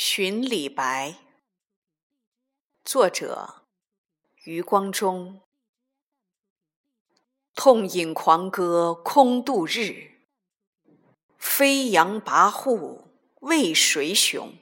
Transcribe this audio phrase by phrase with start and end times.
[0.00, 1.16] 寻李白，
[2.84, 3.64] 作者
[4.44, 5.40] 余光中。
[7.56, 10.12] 痛饮狂歌空度日，
[11.36, 13.06] 飞扬跋扈
[13.40, 14.52] 为谁雄？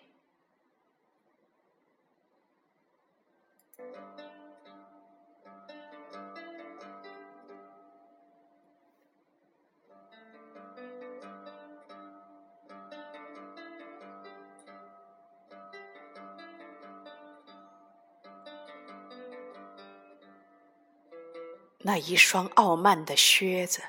[21.82, 23.80] 那一双傲慢的靴子，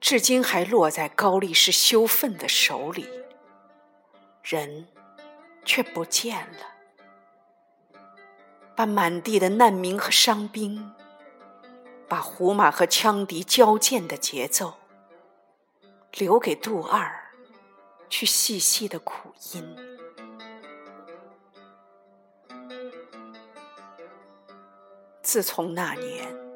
[0.00, 3.08] 至今还落在高力士羞愤的手里，
[4.42, 4.88] 人
[5.64, 6.66] 却不见了。
[8.74, 10.92] 把满地的难民和伤兵，
[12.08, 14.74] 把胡马和羌笛交剑的节奏，
[16.12, 17.32] 留给杜二
[18.08, 19.76] 去细细的苦音。
[25.22, 26.51] 自从那年。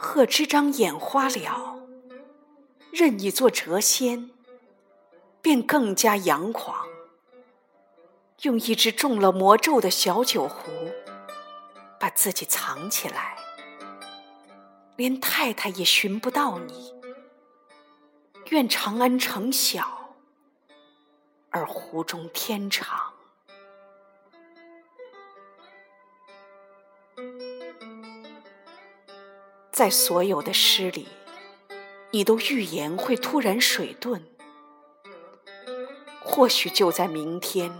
[0.00, 1.76] 贺知章眼花了，
[2.92, 4.30] 任你做谪仙，
[5.42, 6.86] 便更加扬狂。
[8.42, 10.70] 用一只中了魔咒的小酒壶，
[11.98, 13.36] 把自己藏起来，
[14.94, 16.94] 连太太也寻不到你。
[18.50, 20.14] 愿长安城小，
[21.50, 23.12] 而湖中天长。
[29.78, 31.06] 在所有的诗里，
[32.10, 34.20] 你都预言会突然水遁。
[36.20, 37.78] 或许就在明天，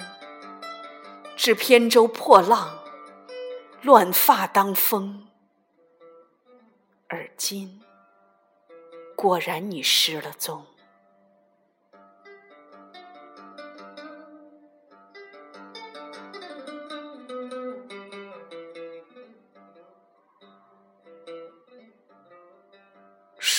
[1.37, 2.79] 至扁舟破浪，
[3.83, 5.27] 乱发当风。
[7.09, 7.83] 而今，
[9.17, 10.65] 果然你失了踪。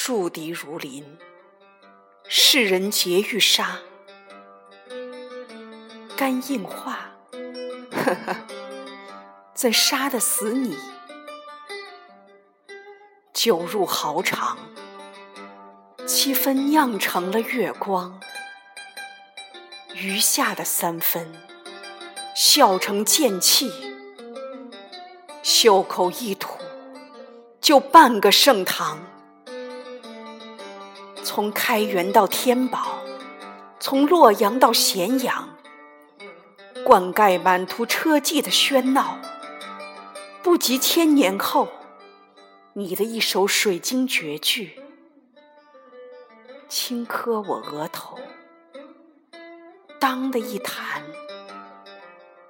[0.09, 1.05] 树敌如林，
[2.27, 3.77] 世人皆欲杀。
[6.17, 7.11] 肝硬化，
[7.91, 8.35] 呵呵，
[9.53, 10.75] 怎杀得死你？
[13.31, 14.57] 酒入豪肠，
[16.07, 18.19] 七分酿成了月光，
[19.93, 21.31] 余下的三分
[22.35, 23.71] 笑成剑气，
[25.43, 26.57] 袖口一吐，
[27.61, 28.97] 就半个盛唐。
[31.23, 32.99] 从开元到天宝，
[33.79, 35.49] 从洛阳到咸阳，
[36.83, 39.19] 灌溉满途车骑的喧闹，
[40.41, 41.67] 不及千年后
[42.73, 44.81] 你的一首水晶绝句，
[46.67, 48.17] 轻磕我额头，
[49.99, 51.03] 当的一弹，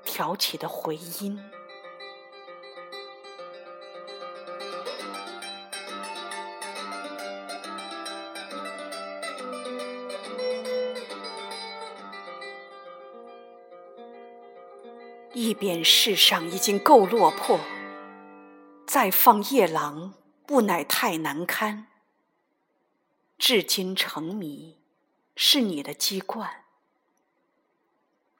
[0.05, 1.39] 挑起的回音。
[15.33, 17.59] 一边世上已经够落魄，
[18.87, 20.15] 再放夜郎
[20.47, 21.85] 不乃太难堪。
[23.37, 24.77] 至今成谜，
[25.35, 26.63] 是你的籍贯。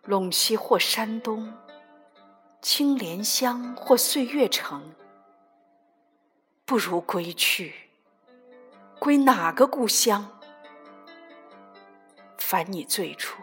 [0.04, 1.54] 陇西或山东，
[2.60, 4.96] 青莲乡或岁月城，
[6.66, 7.76] 不如归去，
[8.98, 10.40] 归哪个故乡？
[12.40, 13.40] 烦你最初，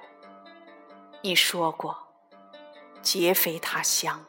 [1.23, 2.06] 你说过。
[3.07, 4.27] 皆非他乡，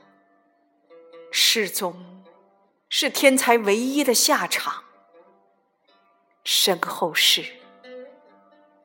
[1.31, 2.23] 失踪
[2.89, 4.83] 是天才唯一的下场。
[6.43, 7.55] 身后事，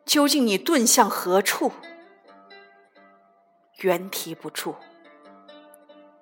[0.06, 1.72] 究竟你遁向何处？
[3.80, 4.76] 原提不住，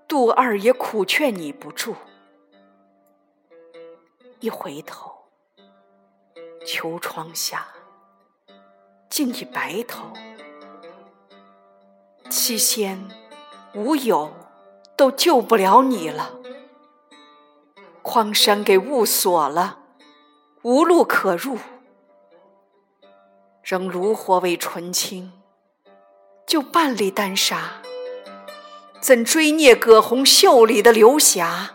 [0.08, 1.94] 杜二也苦劝你不住。
[4.40, 5.14] 一回头，
[6.66, 7.68] 秋窗下，
[9.08, 10.12] 竟已白头。
[12.28, 13.19] 七仙。
[13.74, 14.32] 无有，
[14.96, 16.34] 都救不了你了。
[18.02, 19.78] 匡山给雾锁了，
[20.62, 21.58] 无路可入。
[23.62, 25.32] 仍炉火为纯青，
[26.46, 27.82] 就半粒丹砂，
[29.00, 31.74] 怎追孽葛洪袖里的流霞？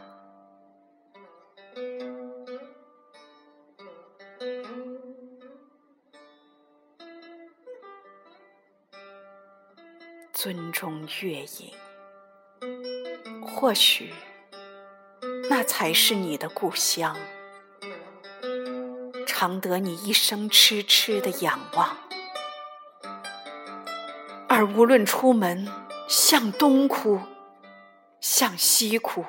[10.45, 11.73] 尊重月影。
[13.41, 14.13] 或许，
[15.49, 17.17] 那才是你的故乡，
[19.25, 21.97] 常得你一生痴痴的仰望。
[24.47, 25.67] 而无论出门
[26.07, 27.19] 向东哭，
[28.21, 29.25] 向西哭，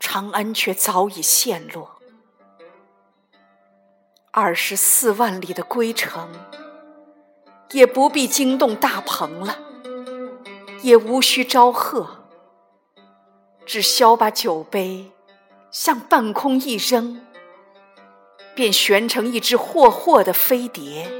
[0.00, 2.00] 长安却早已陷落。
[4.30, 6.30] 二十四万里的归程，
[7.72, 9.58] 也不必惊动大鹏了，
[10.86, 12.28] 也无需招贺，
[13.66, 15.10] 只消把酒杯
[15.72, 17.26] 向半空一扔，
[18.54, 21.10] 便旋成一只霍霍的飞碟。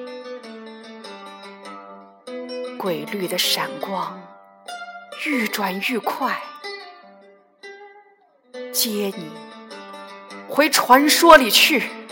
[2.79, 4.23] 鬼绿的闪光，
[5.25, 6.41] 愈转愈快，
[8.73, 9.33] 接你
[10.49, 12.06] 回传说里去。